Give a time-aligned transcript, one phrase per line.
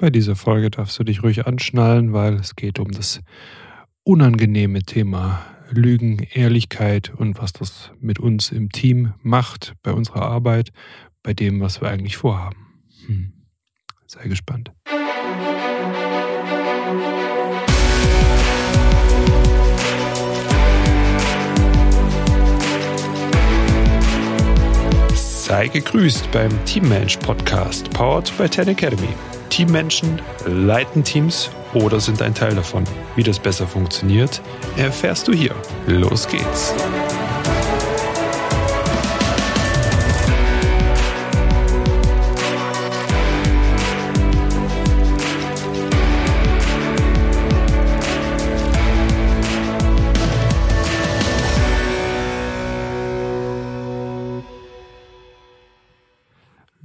[0.00, 3.20] Bei dieser Folge darfst du dich ruhig anschnallen, weil es geht um das
[4.02, 10.70] unangenehme Thema Lügen, Ehrlichkeit und was das mit uns im Team macht, bei unserer Arbeit,
[11.22, 12.56] bei dem, was wir eigentlich vorhaben.
[13.06, 13.32] Hm.
[14.06, 14.72] Sei gespannt.
[25.12, 29.14] Sei gegrüßt beim Teammensch Podcast, powered by Ten Academy.
[29.50, 32.84] Teammenschen leiten Teams oder sind ein Teil davon.
[33.16, 34.40] Wie das besser funktioniert,
[34.76, 35.54] erfährst du hier.
[35.86, 36.74] Los geht's.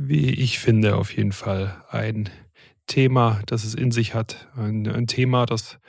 [0.08, 2.30] wie ich finde, auf jeden Fall ein
[2.88, 4.48] Thema, das es in sich hat.
[4.56, 5.80] Ein, ein Thema, das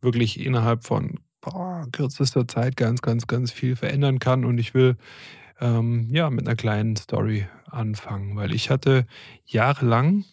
[0.00, 4.44] wirklich innerhalb von boah, kürzester Zeit ganz, ganz, ganz viel verändern kann.
[4.44, 4.96] Und ich will
[5.60, 9.06] ähm, ja mit einer kleinen Story anfangen, weil ich hatte
[9.44, 10.24] jahrelang,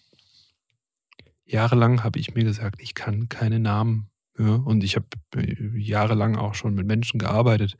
[1.46, 4.10] jahrelang habe ich mir gesagt, ich kann keine Namen.
[4.38, 7.78] Ja, und ich habe äh, jahrelang auch schon mit Menschen gearbeitet,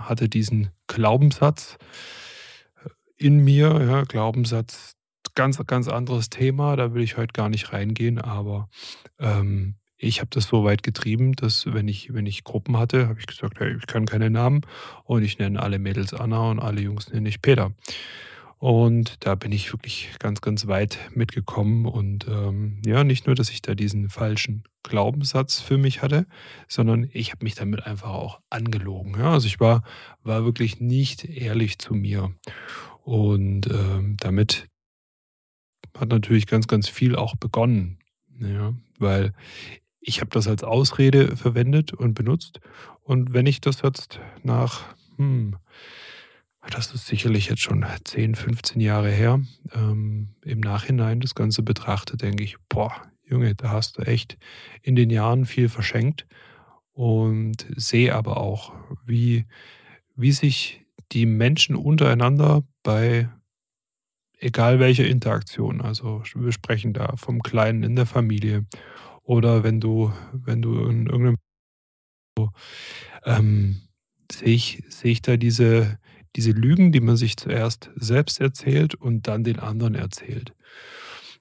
[0.00, 1.76] hatte diesen Glaubenssatz,
[3.18, 4.95] in mir, ja, Glaubenssatz,
[5.36, 8.68] ganz, ganz anderes Thema, da will ich heute gar nicht reingehen, aber
[9.20, 13.20] ähm, ich habe das so weit getrieben, dass wenn ich, wenn ich Gruppen hatte, habe
[13.20, 14.62] ich gesagt, hey, ich kann keine Namen
[15.04, 17.72] und ich nenne alle Mädels Anna und alle Jungs nenne ich Peter.
[18.58, 21.84] Und da bin ich wirklich ganz, ganz weit mitgekommen.
[21.84, 26.26] Und ähm, ja, nicht nur, dass ich da diesen falschen Glaubenssatz für mich hatte,
[26.66, 29.18] sondern ich habe mich damit einfach auch angelogen.
[29.18, 29.32] Ja?
[29.32, 29.82] Also ich war,
[30.22, 32.32] war wirklich nicht ehrlich zu mir.
[33.04, 34.68] Und ähm, damit
[35.98, 37.98] hat natürlich ganz, ganz viel auch begonnen.
[38.38, 39.32] Ja, weil
[40.00, 42.60] ich habe das als Ausrede verwendet und benutzt.
[43.02, 44.84] Und wenn ich das jetzt nach,
[45.16, 45.56] hm,
[46.70, 49.40] das ist sicherlich jetzt schon 10, 15 Jahre her,
[49.74, 52.92] ähm, im Nachhinein das Ganze betrachte, denke ich, boah,
[53.24, 54.38] Junge, da hast du echt
[54.82, 56.26] in den Jahren viel verschenkt
[56.92, 58.72] und sehe aber auch,
[59.04, 59.46] wie,
[60.14, 60.82] wie sich
[61.12, 63.28] die Menschen untereinander bei
[64.38, 68.66] egal welcher Interaktion, also wir sprechen da vom Kleinen in der Familie
[69.22, 71.36] oder wenn du, wenn du in irgendeinem
[73.24, 73.82] ähm,
[74.30, 75.98] sehe ich, sehe ich da diese,
[76.36, 80.54] diese Lügen, die man sich zuerst selbst erzählt und dann den anderen erzählt.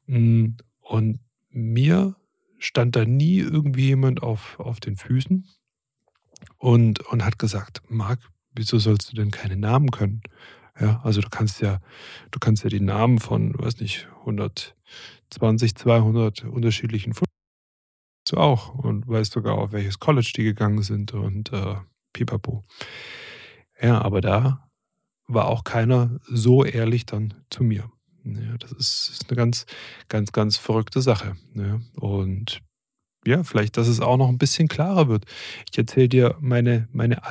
[0.07, 1.19] Hm, und
[1.50, 2.16] mir
[2.57, 5.47] stand da nie irgendwie jemand auf, auf den Füßen
[6.57, 8.19] und, und hat gesagt, Marc,
[8.56, 10.22] wieso sollst du denn keine Namen können?
[10.80, 11.80] Ja, also du kannst ja,
[12.31, 17.13] du kannst ja die Namen von, weiß nicht, 120, 200 unterschiedlichen
[18.30, 21.75] du auch und weißt sogar, auf welches College die gegangen sind und äh,
[22.13, 22.63] pipapo.
[23.81, 24.69] Ja, aber da
[25.28, 27.92] war auch keiner so ehrlich dann zu mir.
[28.24, 29.66] Ja, das ist, ist eine ganz,
[30.09, 31.36] ganz, ganz verrückte Sache.
[31.53, 32.62] Ja, und
[33.25, 35.25] ja, vielleicht, dass es auch noch ein bisschen klarer wird.
[35.72, 37.24] Ich erzähle dir meine, meine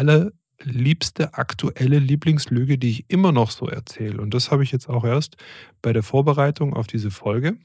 [0.64, 4.20] allerliebste aktuelle Lieblingslüge, die ich immer noch so erzähle.
[4.20, 5.36] Und das habe ich jetzt auch erst
[5.82, 7.56] bei der Vorbereitung auf diese Folge,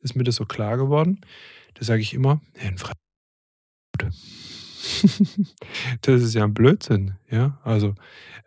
[0.00, 1.20] ist mir das so klar geworden.
[1.74, 2.92] Da sage ich immer, Herrn Fre
[6.00, 7.60] das ist ja ein Blödsinn, ja.
[7.62, 7.94] Also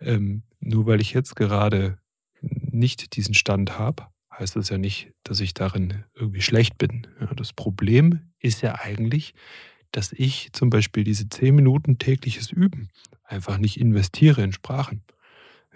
[0.01, 1.97] ähm, nur weil ich jetzt gerade
[2.41, 4.07] nicht diesen Stand habe,
[4.37, 7.07] heißt das ja nicht, dass ich darin irgendwie schlecht bin.
[7.21, 9.33] Ja, das Problem ist ja eigentlich,
[9.91, 12.89] dass ich zum Beispiel diese zehn Minuten tägliches Üben
[13.25, 15.03] einfach nicht investiere in Sprachen.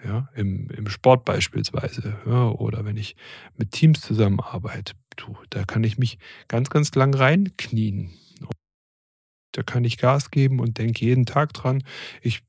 [0.02, 2.16] Ja, im, im Sport beispielsweise.
[2.24, 3.16] Ja, oder wenn ich
[3.58, 6.18] mit Teams zusammenarbeite, du, da kann ich mich
[6.48, 8.10] ganz, ganz lang reinknien.
[9.52, 11.82] Da kann ich Gas geben und denke jeden Tag dran.
[12.22, 12.42] Ich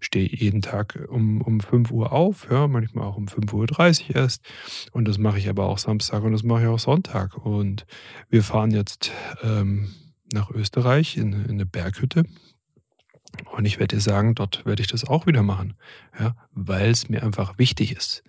[0.00, 4.44] stehe jeden Tag um, um 5 Uhr auf, ja, manchmal auch um 5.30 Uhr erst.
[4.92, 7.36] Und das mache ich aber auch Samstag und das mache ich auch Sonntag.
[7.44, 7.86] Und
[8.28, 9.10] wir fahren jetzt
[9.42, 9.94] ähm,
[10.32, 12.24] nach Österreich in, in eine Berghütte.
[13.52, 15.74] Und ich werde dir sagen, dort werde ich das auch wieder machen,
[16.18, 18.22] ja, weil es mir einfach wichtig ist.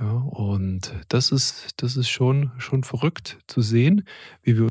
[0.00, 4.04] Ja, und das ist, das ist schon, schon verrückt zu sehen,
[4.42, 4.68] wie wir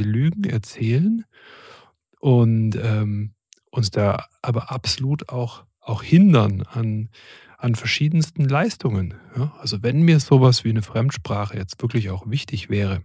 [0.00, 1.24] Lügen erzählen
[2.20, 3.34] und ähm,
[3.70, 7.08] uns da aber absolut auch, auch hindern an,
[7.58, 9.14] an verschiedensten Leistungen.
[9.36, 9.54] Ja?
[9.58, 13.02] Also wenn mir sowas wie eine Fremdsprache jetzt wirklich auch wichtig wäre,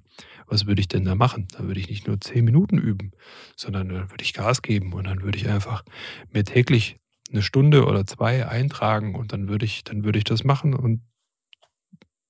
[0.51, 1.47] was würde ich denn da machen?
[1.53, 3.11] Da würde ich nicht nur zehn Minuten üben,
[3.55, 5.85] sondern dann würde ich Gas geben und dann würde ich einfach
[6.29, 6.97] mir täglich
[7.31, 11.01] eine Stunde oder zwei eintragen und dann würde ich, dann würde ich das machen und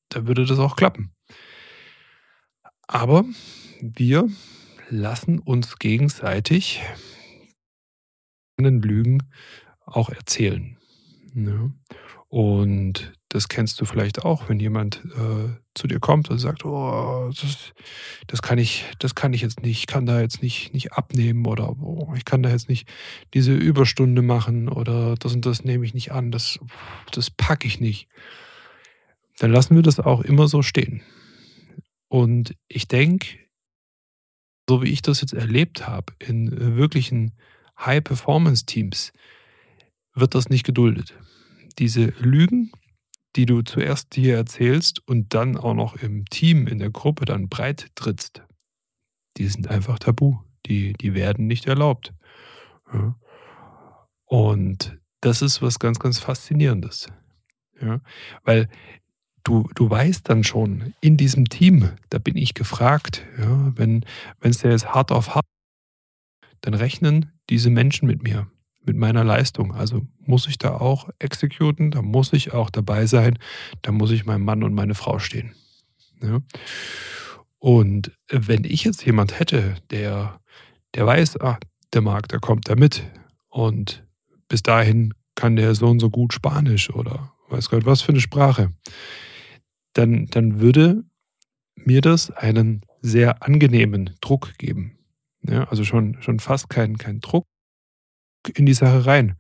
[0.09, 1.15] dann würde das auch klappen.
[2.87, 3.25] Aber
[3.81, 4.29] wir
[4.89, 6.81] lassen uns gegenseitig
[8.59, 9.23] Lügen
[9.87, 10.77] auch erzählen,
[11.33, 11.73] ne?
[12.27, 17.29] Und das kennst du vielleicht auch, wenn jemand, äh, zu dir kommt und sagt: „Oh,
[17.41, 17.73] das
[18.27, 19.79] das kann ich das kann ich jetzt nicht.
[19.79, 22.87] Ich kann da jetzt nicht nicht abnehmen“ oder „Oh, ich kann da jetzt nicht
[23.33, 26.59] diese Überstunde machen“ oder „das und das nehme ich nicht an, das
[27.11, 28.07] das packe ich nicht.“
[29.39, 31.01] Dann lassen wir das auch immer so stehen.
[32.09, 33.37] Und ich denke
[34.69, 37.33] so wie ich das jetzt erlebt habe in, äh, wirklichen
[37.79, 39.11] High-Performance-Teams,
[40.13, 41.15] wird das nicht geduldet.
[41.79, 42.71] Diese Lügen,
[43.35, 47.49] die du zuerst dir erzählst und dann auch noch im Team, in der Gruppe dann
[47.49, 48.43] breit trittst,
[49.37, 50.37] die sind einfach tabu.
[50.67, 52.13] Die die werden nicht erlaubt,
[52.93, 53.15] ja?
[54.25, 57.07] Und das ist was ganz, ganz Faszinierendes,
[57.81, 57.99] ja?
[58.43, 58.69] Weil
[59.43, 63.71] du du weißt dann schon, in diesem Team, da bin ich gefragt, ja?
[63.75, 64.05] Wenn
[64.39, 65.45] wenn's da jetzt hart auf hart
[66.61, 68.47] dann rechnen diese Menschen mit mir,
[68.85, 69.73] mit meiner Leistung.
[69.75, 73.37] Also, muss ich da auch exekuten, da muss ich auch dabei sein,
[73.83, 75.53] da muss ich meinem Mann und meine Frau stehen,
[76.23, 76.39] ja?
[77.59, 80.39] Und wenn ich jetzt jemand hätte, der
[80.95, 81.57] der weiß, ah,
[81.93, 83.03] der Marc, der kommt da mit
[83.49, 84.03] und
[84.49, 88.19] bis dahin kann der so und so gut Spanisch oder weiß Gott was für 'ne
[88.21, 88.73] Sprache,
[89.93, 91.03] dann dann würde
[91.75, 94.97] mir das einen sehr angenehmen Druck geben,
[95.43, 95.65] ja?
[95.69, 97.45] Also, schon schon fast kein kein Druck
[98.47, 99.35] in die Sache rein.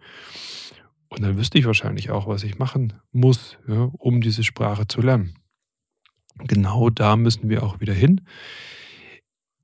[1.09, 5.01] Und dann wüsste ich wahrscheinlich auch, was ich machen muss, ja, um diese Sprache zu
[5.01, 5.35] lernen.
[6.37, 8.21] Genau da müssen wir auch wieder hin.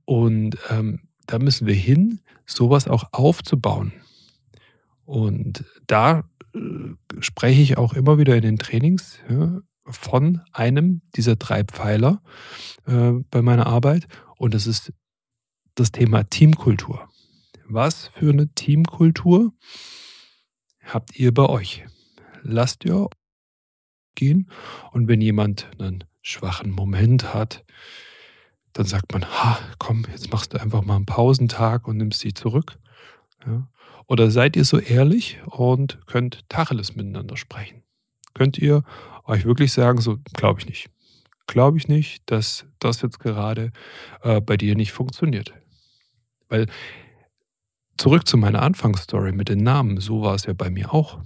[0.06, 3.94] Und, ähm, da müssen wir hin, so was auch aufzubauen.
[5.06, 6.24] Und da,
[6.54, 6.60] äh,
[7.20, 12.22] spreche ich auch immer wieder in den Trainings, ja, von einem dieser 3 Pfeiler,
[12.86, 14.08] äh, bei meiner Arbeit
[14.38, 14.94] und das ist
[15.76, 17.08] das Thema Teamkultur.
[17.70, 19.52] Was für 'ne Teamkultur
[20.86, 21.86] habt ihr bei euch?
[22.44, 23.08] Lasst ihr
[24.16, 24.50] gehen
[24.92, 27.64] und wenn jemand 'nen schwachen Moment hat,
[28.74, 32.36] dann sagt man: „Ha, komm, jetzt machst du einfach mal 'n Pausentag und nimmst dich
[32.36, 32.78] zurück“,
[33.46, 33.68] ja?
[34.08, 37.84] Oder seid ihr so ehrlich und könnt Tacheles miteinander sprechen?
[38.36, 38.84] Könnt ihr
[39.26, 40.90] euch wirklich sagen, so: „Glaube ich nicht.
[41.48, 43.72] Glaube ich nicht, dass das jetzt gerade,
[44.24, 45.54] äh, bei dir nicht funktioniert.“
[46.50, 46.68] Weil
[47.98, 51.20] zurück zu meiner Anfangsstory mit den Namen, so war es ja bei mir auch.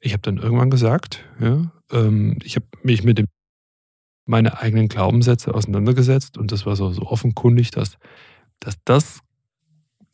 [0.00, 3.26] Ich habe dann irgendwann gesagt, ja, ähm, ich habe mich mit dem
[4.26, 7.98] meine eigenen Glaubenssätze auseinandergesetzt und das war so so offenkundig, dass
[8.60, 9.20] dass das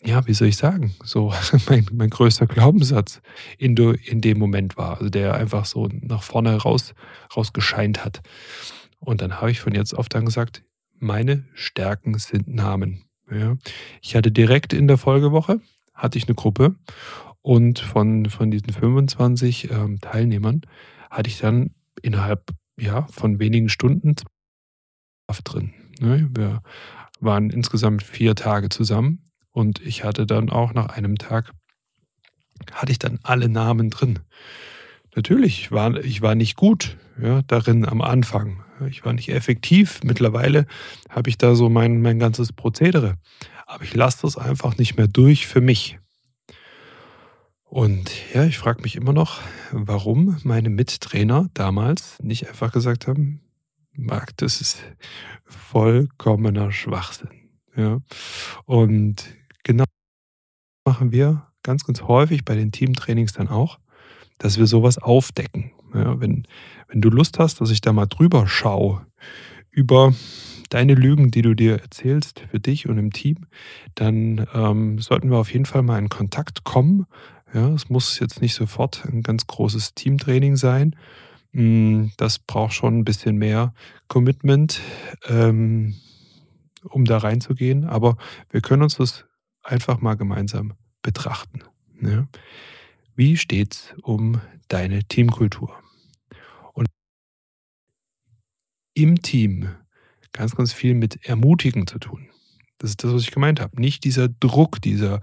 [0.05, 1.32] ja, wie soll ich sagen, so
[1.69, 3.20] mein mein größter Glaubenssatz
[3.58, 6.94] in in dem Moment war, also der einfach so nach vorne raus
[7.37, 8.23] rausgescheint hat.
[9.00, 10.64] Und dann habe ich von jetzt auf dann gesagt:
[10.99, 13.56] „Meine Stärken sind Namen“, ja?
[14.02, 15.61] Ich hatte direkt in der Folgewoche
[15.94, 16.76] hatte ich 'ne Gruppe
[17.43, 20.62] und von von diesen 25, ähm, Teilnehmern
[21.11, 24.17] hatte ich dann innerhalb, ja, von wenigen Stunden
[25.44, 26.29] drin, ne?
[26.34, 26.62] Wir
[27.20, 31.52] waren insgesamt 4 Tage zusammen und ich hatte dann auch nach einem Tag
[32.73, 34.20] hatte ich dann alle Namen drin.
[35.17, 38.64] Natürlich, ich war ich war nicht gut, ja, darin am Anfang.
[38.88, 40.00] Ich war nicht effektiv.
[40.05, 40.67] Mittlerweile
[41.08, 43.17] habe ich da so mein mein ganzes Prozedere.
[43.67, 45.98] Aber ich lasse das einfach nicht mehr durch für mich.
[47.65, 53.41] Und ja, ich frage mich immer noch, warum meine Mittrainer damals nicht einfach gesagt haben:
[53.94, 54.82] „Marc, das ist
[55.46, 57.31] vollkommener Schwachsinn“,
[57.74, 58.01] ja?
[58.67, 59.24] Und
[59.65, 59.84] genau
[60.84, 63.79] machen wir ganz, ganz häufig bei den Teamtrainings dann auch,
[64.39, 66.20] dass wir so was aufdecken, ja?
[66.20, 66.46] Wenn
[66.93, 69.06] wenn du Lust hast, dass ich da mal drüber schaue
[69.72, 70.15] über
[70.70, 73.46] deine Lügen, die du dir erzählst für dich und im Team,
[73.96, 77.06] dann, ähm, sollten wir auf jeden Fall mal in Kontakt kommen,
[77.55, 77.69] ja?
[77.75, 80.96] Es muss jetzt nicht sofort 'n ganz großes Teamtraining sein.
[81.55, 83.75] Hm, das braucht schon 'n bisschen mehr
[84.08, 84.81] Commitment,
[85.29, 85.96] ähm,
[86.84, 88.17] um da reinzugehen, aber
[88.51, 89.27] wir können uns das
[89.65, 91.61] einfach mal gemeinsam betrachten,
[92.03, 92.29] ja?
[93.17, 95.75] Wie steht's um deine Teamkultur?
[96.75, 96.89] Und
[98.94, 99.69] im Team
[100.32, 102.29] ganz, ganz viel mit Ermutigen zu tun.
[102.79, 103.81] Das ist das, was ich gemeint habe.
[103.81, 105.20] Nicht dieser Druck dieser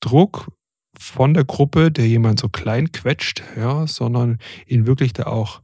[0.00, 0.50] Druck
[0.98, 5.62] von der Gruppe, der jemand so klein quetscht, ja, sondern ihn wirklich da auch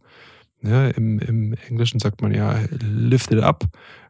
[0.63, 3.67] ne, im im Englischen sagt man ja lift it up,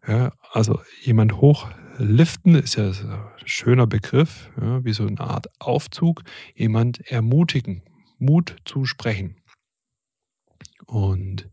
[0.08, 0.32] ja?
[0.52, 6.22] Also, jemand hochliften ist ja so 'n schöner Begriff, ja, wie so 'ne Art Aufzug,
[6.56, 7.82] jemand ermutigen,
[8.18, 9.36] Mut zusprechen.
[10.86, 11.48] Und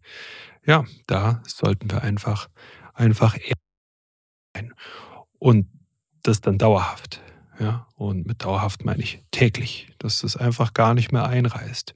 [0.66, 2.50] ja, da sollten wir einfach
[2.94, 3.56] einfach ehr
[5.40, 5.68] und
[6.24, 7.22] das dann dauerhaft.
[7.60, 7.88] Ja?
[7.96, 11.96] Und mit dauerhaft meine ich täglich, dass das einfach gar nicht mehr einreißt.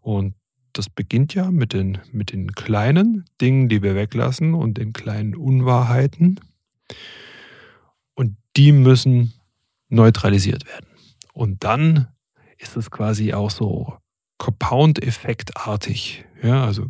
[0.00, 0.34] Und
[0.72, 5.34] das beginnt ja mit den, mit den kleinen Dingen, die wir weglassen und den kleinen
[5.34, 6.40] Unwahrheiten.
[8.14, 9.34] Und die müssen
[9.88, 10.86] neutralisiert werden.
[11.32, 12.08] Und dann
[12.58, 13.96] ist es quasi auch so
[14.38, 16.24] Compound-Effekt-artig.
[16.42, 16.86] Ja, also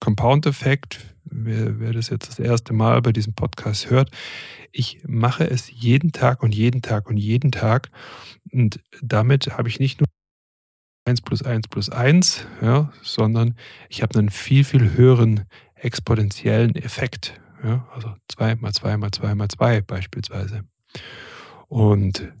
[0.00, 4.10] Compound-Effekt, wer, wer das jetzt das erste Mal bei diesem Podcast hört,
[4.72, 7.90] ich mache es jeden Tag und jeden Tag und jeden Tag.
[8.52, 10.06] Und damit habe ich nicht nur
[11.06, 13.54] 1 plus 1 plus 1, ja, sondern
[13.88, 17.40] ich habe einen viel, viel höheren exponentiellen Effekt.
[17.62, 20.64] Ja, also 2 mal 2 mal 2 mal 2 beispielsweise.
[21.68, 22.32] Und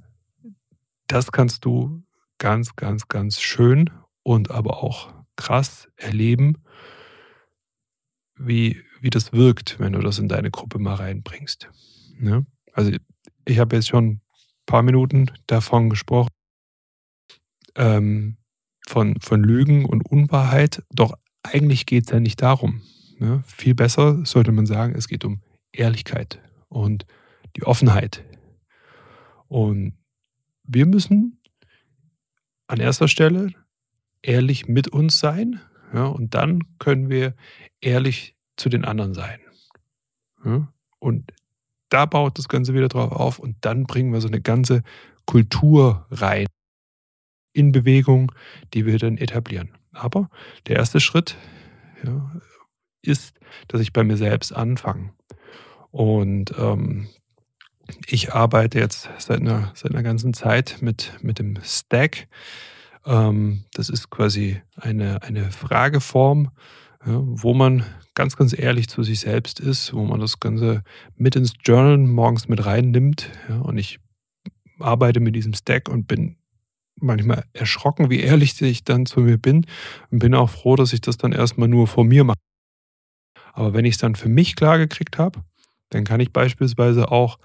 [1.06, 2.02] das kannst du
[2.38, 3.90] ganz, ganz, ganz schön
[4.22, 6.58] und aber auch krass erleben,
[8.38, 11.68] wie, wie das wirkt, wenn du das in deine Gruppe mal reinbringst.
[12.20, 12.42] Ja?
[12.72, 12.92] Also
[13.44, 14.20] ich habe jetzt schon ein
[14.66, 16.30] paar Minuten davon gesprochen,
[17.76, 18.36] ähm,
[18.86, 20.82] von, von Lügen und Unwahrheit.
[20.90, 22.82] Doch eigentlich geht es ja nicht darum.
[23.18, 23.42] Ne?
[23.46, 27.06] Viel besser sollte man sagen, es geht um Ehrlichkeit und
[27.56, 28.24] die Offenheit.
[29.48, 29.94] Und
[30.64, 31.40] wir müssen
[32.66, 33.52] an erster Stelle
[34.22, 35.60] ehrlich mit uns sein.
[35.96, 37.34] Ja, und dann können wir
[37.80, 39.40] ehrlich zu den anderen sein.
[40.44, 41.32] Ja, und
[41.88, 44.82] da baut das Ganze wieder drauf auf und dann bringen wir so eine ganze
[45.24, 46.46] Kultur rein
[47.54, 48.30] in Bewegung,
[48.74, 49.70] die wir dann etablieren.
[49.92, 50.28] Aber
[50.66, 51.38] der erste Schritt
[52.04, 52.30] ja,
[53.00, 53.38] ist,
[53.68, 55.14] dass ich bei mir selbst anfange.
[55.90, 57.08] Und ähm,
[58.06, 62.28] ich arbeite jetzt seit einer, seit einer ganzen Zeit mit, mit dem Stack.
[63.06, 66.50] Ähm, das ist quasi eine, eine Frageform,
[67.08, 67.84] wo man
[68.14, 70.82] ganz, ganz ehrlich zu sich selbst ist, wo man das Ganze
[71.14, 73.30] mit ins Journal morgens mit reinnimmt.
[73.62, 74.00] Und ich
[74.80, 76.36] arbeite mit diesem Stack und bin
[76.96, 79.66] manchmal erschrocken, wie ehrlich ich dann zu mir bin
[80.10, 82.38] und bin auch froh, dass ich das dann erstmal nur vor mir mache.
[83.52, 85.44] Aber wenn ich es dann für mich klar gekriegt habe,
[85.90, 87.38] dann kann ich beispielsweise auch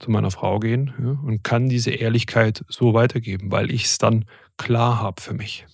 [0.00, 4.24] zu meiner Frau gehen und kann diese Ehrlichkeit so weitergeben, weil ich es dann
[4.58, 5.66] klar habe für mich.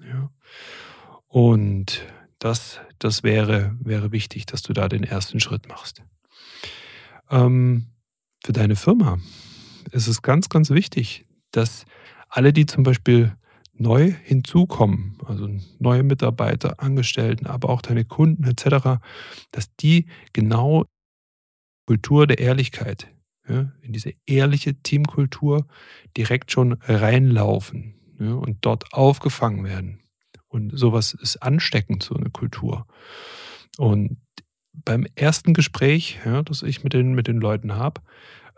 [0.00, 0.30] Ja.
[1.26, 2.06] Und
[2.38, 6.02] das, das wäre, wäre wichtig, dass du da den ersten Schritt machst.
[7.30, 7.86] Ähm,
[8.44, 9.18] für deine Firma
[9.90, 11.84] ist es ganz, ganz wichtig, dass
[12.28, 13.36] alle, die zum Beispiel
[13.74, 19.00] neu hinzukommen, also neue Mitarbeiter, Angestellten, aber auch deine Kunden etc.,
[19.50, 20.84] dass die genau
[21.86, 23.08] Kultur der Ehrlichkeit,
[23.48, 25.66] ja, in diese ehrliche Teamkultur
[26.16, 30.00] direkt schon reinlaufen ja, und dort aufgefangen werden.
[30.48, 32.86] Und sowas ist ansteckend, so eine Kultur.
[33.76, 34.18] Und
[34.72, 38.00] beim ersten Gespräch, ja, das ich mit den, mit den Leuten habe,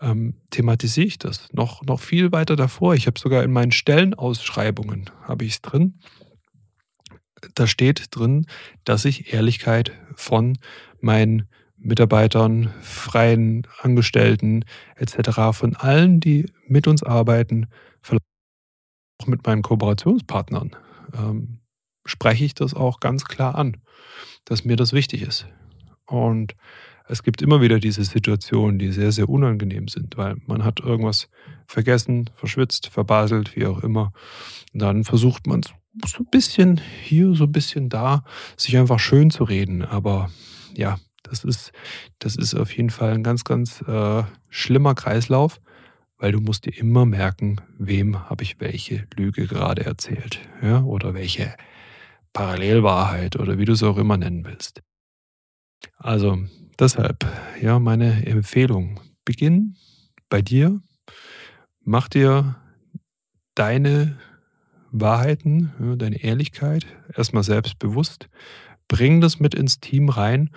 [0.00, 2.94] ähm, thematisiere ich das noch, noch viel weiter davor.
[2.94, 5.98] Ich habe sogar in meinen Stellenausschreibungen habe ich es drin.
[7.54, 8.46] Da steht drin,
[8.84, 10.58] dass ich Ehrlichkeit von
[11.00, 14.64] meinen Mitarbeitern, freien Angestellten
[14.96, 17.68] etc., von allen, die mit uns arbeiten,
[19.20, 20.76] auch mit meinen Kooperationspartnern,
[21.14, 21.58] ähm,
[22.04, 23.76] spreche ich das auch ganz klar an,
[24.44, 25.46] dass mir das wichtig ist.
[26.06, 26.54] Und
[27.06, 31.28] es gibt immer wieder diese Situationen, die sehr, sehr unangenehm sind, weil man hat irgendwas
[31.66, 34.12] vergessen, verschwitzt, verbaselt, wie auch immer.
[34.72, 38.24] Und dann versucht man so ein bisschen hier, so ein bisschen da,
[38.56, 39.84] sich einfach schön zu reden.
[39.84, 40.30] Aber
[40.74, 41.72] ja, das ist,
[42.20, 45.60] das ist auf jeden Fall ein ganz, ganz äh, schlimmer Kreislauf,
[46.20, 50.40] weil du musst dir immer merken, wem habe ich welche Lüge gerade erzählt.
[50.62, 50.82] Ja?
[50.82, 51.54] Oder welche
[52.32, 54.82] Parallelwahrheit oder wie du es auch immer nennen willst.
[55.96, 56.38] Also
[56.80, 57.26] Deshalb,
[57.60, 59.00] ja, meine Empfehlung.
[59.26, 59.76] Beginn
[60.30, 60.80] bei dir.
[61.84, 62.56] Mach dir
[63.54, 64.18] deine
[64.90, 68.30] Wahrheiten, deine Ehrlichkeit erstmal selbst bewusst.
[68.88, 70.48] Bring das mit ins Team rein.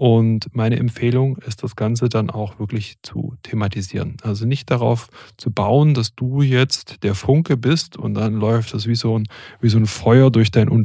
[0.00, 4.16] Und meine Empfehlung ist, das Ganze dann auch wirklich zu thematisieren.
[4.22, 8.86] Also nicht darauf zu bauen, dass du jetzt der Funke bist und dann läuft das
[8.86, 9.26] wie so ein,
[9.60, 10.84] wie so ein Feuer durch dein Unternehmen.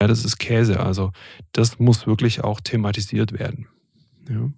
[0.00, 0.78] Ja, das ist Käse.
[0.78, 1.10] Also
[1.50, 3.66] das muss wirklich auch thematisiert werden.
[4.28, 4.48] Ja.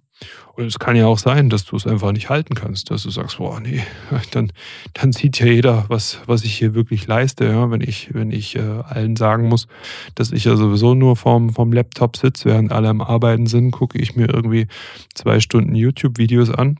[0.53, 3.11] Und es kann ja auch sein, dass du es einfach nicht halten kannst, dass du
[3.11, 3.83] sagst, boah, nee,
[4.31, 4.51] dann,
[4.93, 8.55] dann sieht ja jeder, was, was ich hier wirklich leiste, ja, wenn ich, wenn ich
[8.55, 9.67] äh, allen sagen muss,
[10.15, 13.99] dass ich ja sowieso nur vorm, vom Laptop sitze, während alle am Arbeiten sind, gucke
[13.99, 14.67] ich mir irgendwie
[15.13, 16.79] zwei Stunden YouTube-Videos an.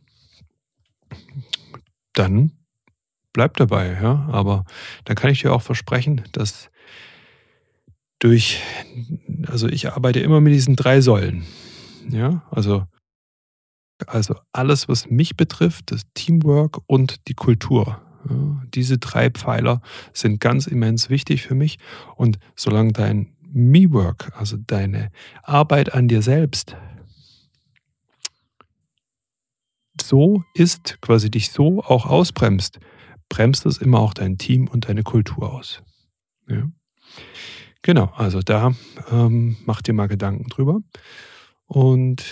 [2.13, 2.53] Dann
[3.31, 4.27] bleib dabei, ja.
[4.31, 4.65] Aber
[5.05, 6.71] dann kann ich dir auch versprechen, dass
[8.17, 8.59] durch,
[9.47, 11.43] also ich arbeite immer mit diesen drei Säulen.
[12.09, 12.87] Ja, also
[14.05, 18.01] Also alles, was mich betrifft, das Teamwork und die Kultur.
[18.29, 19.81] Ja, diese drei Pfeiler
[20.13, 21.79] sind ganz immens wichtig für mich.
[22.15, 25.09] Und solange dein Me-Work, also deine
[25.43, 26.75] Arbeit an dir selbst,
[30.01, 32.79] so ist, quasi dich so auch ausbremst,
[33.29, 35.81] bremst es immer auch dein Team und deine Kultur aus.
[36.47, 36.69] Ja.
[37.81, 38.73] Genau, also da
[39.11, 40.81] ähm, mach dir mal Gedanken drüber.
[41.65, 42.25] Und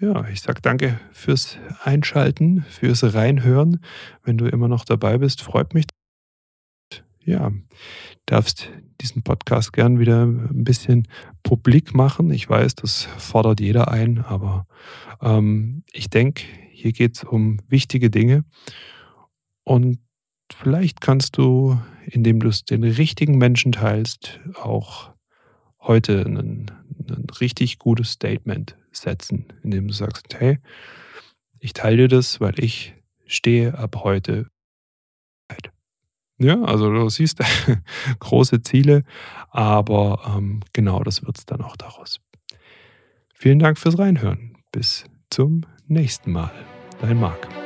[0.00, 3.80] ja, ich sage danke fürs Einschalten, fürs Reinhören.
[4.22, 5.86] Wenn du immer noch dabei bist, freut mich.
[7.24, 7.52] Ja,
[8.26, 8.70] darfst
[9.00, 11.08] diesen Podcast gern wieder ein bisschen
[11.42, 12.30] publik machen.
[12.30, 14.66] Ich weiß, das fordert jeder ein, aber
[15.22, 18.44] ähm, ich denke, hier geht es um wichtige Dinge.
[19.64, 20.00] Und
[20.52, 25.12] vielleicht kannst du, indem du es den richtigen Menschen teilst, auch
[25.80, 26.70] heute ein,
[27.08, 30.58] ein richtig gutes Statement setzen, indem du sagst, hey,
[31.60, 32.94] ich teile dir das, weil ich
[33.26, 34.48] stehe ab heute.
[36.38, 37.38] Ja, also du siehst
[38.18, 39.04] große Ziele,
[39.50, 42.20] aber ähm, genau das wird es dann auch daraus.
[43.34, 44.56] Vielen Dank fürs Reinhören.
[44.72, 46.52] Bis zum nächsten Mal.
[47.00, 47.63] Dein Marc.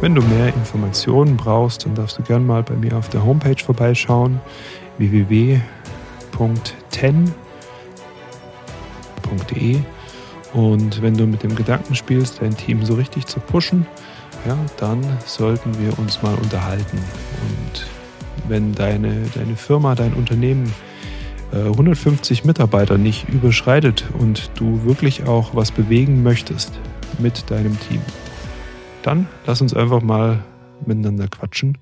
[0.00, 3.62] Wenn du mehr Informationen brauchst, dann darfst du gerne mal bei mir auf der Homepage
[3.62, 4.40] vorbeischauen
[4.96, 5.60] www.ten.de
[10.54, 13.86] und wenn du mit dem Gedanken spielst, dein Team so richtig zu pushen,
[14.46, 16.96] ja, dann sollten wir uns mal unterhalten.
[16.96, 17.86] Und
[18.48, 20.72] wenn deine, deine Firma, dein Unternehmen
[21.52, 26.72] 150 äh, Mitarbeiter nicht überschreitet und du wirklich auch was bewegen möchtest
[27.18, 28.00] mit deinem Team,
[29.02, 30.44] dann lass uns einfach mal
[30.86, 31.78] miteinander quatschen.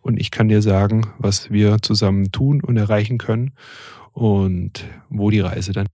[0.00, 3.52] Und ich kann dir sagen, was wir zusammen tun und erreichen können
[4.12, 5.86] und wo die Reise dann